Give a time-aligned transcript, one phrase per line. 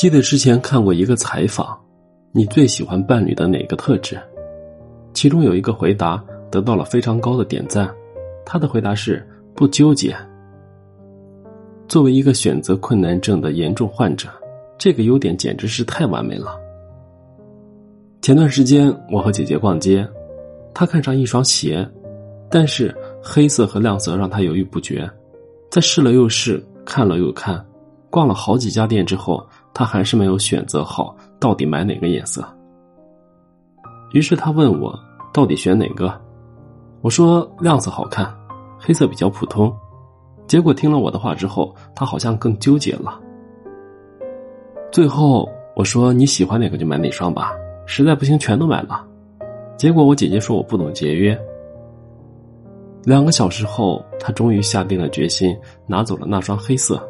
[0.00, 1.78] 记得之前看过一个采访，
[2.32, 4.18] 你最喜欢伴侣的哪个特质？
[5.12, 7.94] 其中有一个回答得到了非常高的点赞，
[8.42, 9.22] 他的回答是
[9.54, 10.16] 不纠结。
[11.86, 14.30] 作为一个选择困难症的严重患者，
[14.78, 16.58] 这个优点简直是太完美了。
[18.22, 20.08] 前段时间我和姐姐逛街，
[20.72, 21.86] 她看上一双鞋，
[22.50, 25.06] 但是黑色和亮色让她犹豫不决，
[25.70, 27.62] 在试了又试，看了又看，
[28.08, 29.46] 逛了好几家店之后，
[29.80, 32.46] 他还是没有选择好到底买哪个颜色。
[34.12, 34.94] 于是他问我
[35.32, 36.12] 到底选哪个，
[37.00, 38.30] 我说亮色好看，
[38.78, 39.74] 黑色比较普通。
[40.46, 43.18] 结果听了我的话之后，他好像更纠结了。
[44.92, 47.54] 最后我说你喜欢哪个就买哪双吧，
[47.86, 49.02] 实在不行全都买了。
[49.78, 51.34] 结果我姐姐说我不懂节约。
[53.04, 55.56] 两个小时后，他终于下定了决心，
[55.86, 57.02] 拿走了那双黑色。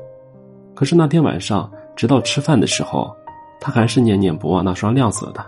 [0.72, 1.68] 可是那天晚上，
[2.00, 3.14] 直到吃饭的时候，
[3.60, 5.44] 他还是念念不忘那双亮色的。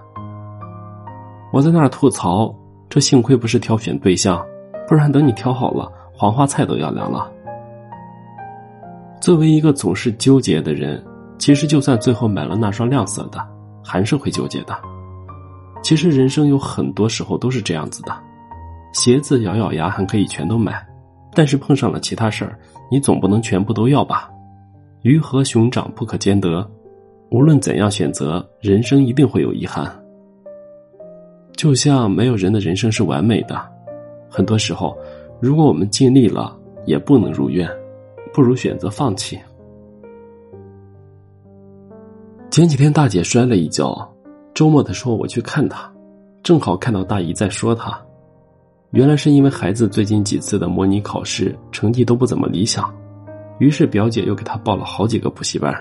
[1.50, 2.54] 我在那儿吐槽：
[2.90, 4.44] 这幸亏不是挑选对象，
[4.86, 7.32] 不然等你挑好了，黄花菜都要凉了。
[9.18, 11.02] 作为一个总是纠结的人，
[11.38, 13.42] 其实就算最后买了那双亮色的，
[13.82, 14.78] 还是会纠结的。
[15.82, 18.14] 其实人生有很多时候都是这样子的，
[18.92, 20.86] 鞋子咬咬牙还可以全都买，
[21.32, 22.58] 但是碰上了其他事儿，
[22.90, 24.28] 你总不能全部都要吧？
[25.02, 26.68] 鱼和熊掌不可兼得，
[27.30, 29.90] 无论怎样选择，人生一定会有遗憾。
[31.56, 33.60] 就像没有人的人生是完美的，
[34.30, 34.96] 很多时候，
[35.40, 37.68] 如果我们尽力了，也不能如愿。
[38.32, 39.38] 不如选择放弃。
[42.50, 44.10] 前几天大姐摔了一跤，
[44.54, 45.92] 周末的时候我去看她，
[46.42, 48.00] 正好看到大姨在说她。
[48.92, 52.90] 原来是因为孩子最近几次的模拟考试成绩都不怎么理想，
[53.62, 55.72] 于是表姐又给他报了好几个补习班。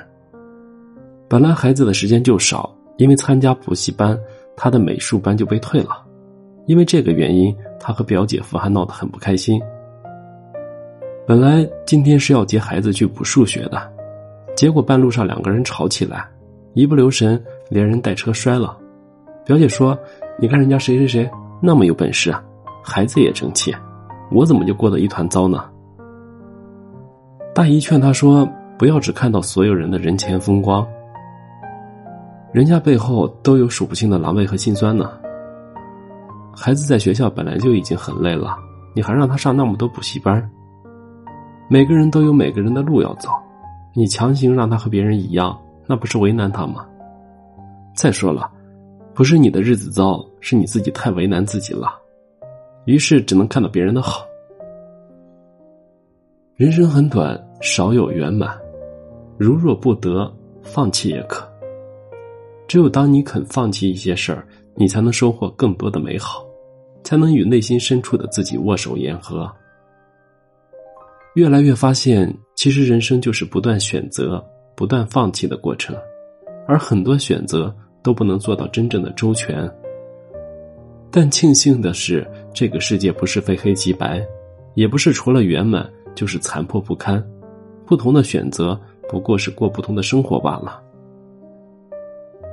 [1.28, 4.16] 本来孩子的时间就少，因为参加补习班，
[4.56, 6.06] 他的美术班就被退了。
[6.68, 9.59] 因为这个原因，他和表姐夫还闹得很不开心。
[11.25, 13.91] 本来今天是要接孩子去补数学的，
[14.56, 16.30] 结果半路上两个人吵起来，
[16.75, 18.78] 一不留神连人带车摔了。
[19.44, 19.97] 表姐说
[20.40, 21.28] ：“你看人家谁谁谁
[21.59, 22.44] 那么有本事啊，
[22.84, 23.75] 孩子也争气，
[24.31, 25.66] 我怎么就过得一团糟呢？”
[27.61, 28.44] 大姨劝他说
[28.75, 30.83] ：“不要只看到所有人的人前风光，
[32.51, 35.11] 人家背后都有数不清的狼狈和心酸呢。
[36.55, 38.57] 孩子在学校本来就已经很累了，
[38.95, 40.49] 你还让他上那么多补习班。”
[41.69, 43.29] 每个人都有每个人的路要走，
[43.93, 45.55] 你强行让他和别人一样，
[45.85, 46.83] 那不是为难他吗？
[47.95, 48.49] 再说了，
[49.13, 51.93] 不是你的日子糟，是你自己太为难自己了，
[52.85, 54.25] 于是只能看到别人的好。
[56.55, 58.59] 人生很短，少有圆满，
[59.38, 60.31] 如若不得，
[60.63, 61.47] 放弃也可。
[62.67, 66.44] 只有当你肯放弃一些事儿，你才能收获更多的美好，
[67.03, 69.49] 才能与内心深处的自己握手言和。
[71.35, 74.43] 越来越发现，其实人生就是不断选择、
[74.75, 75.95] 不断放弃的过程，
[76.67, 79.69] 而很多选择都不能做到真正的周全。
[81.11, 84.25] 但庆幸的是，这个世界不是非黑即白，
[84.73, 87.22] 也不是除了圆满就是残破不堪，
[87.91, 88.79] 不同的选择
[89.09, 90.81] 不过是过不同的生活罢了。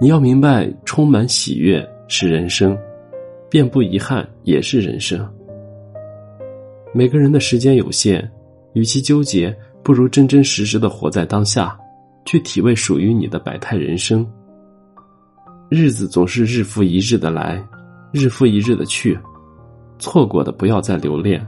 [0.00, 2.76] 你要明白，充满喜悦是人生，
[3.48, 5.24] 便不遗憾也是人生。
[6.92, 8.28] 每个人的时间有限。
[8.74, 11.78] 与其纠结，不如真真实实的活在当下，
[12.24, 14.28] 去体味属于你的百态人生。
[15.68, 17.64] 日子总是日复一日的来，
[18.12, 19.16] 日复一日的去，
[20.00, 21.44] 错过的不要再留恋，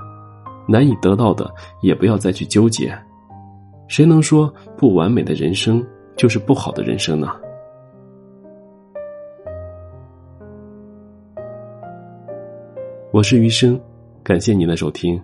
[0.69, 1.53] 难以得到的
[1.83, 2.97] 也不要再去纠结。
[3.91, 5.85] 谁能说不完美的人生
[6.17, 7.27] 就是不好的人生呢？
[13.11, 13.79] 我是余生，
[14.23, 15.21] 感谢您的收听。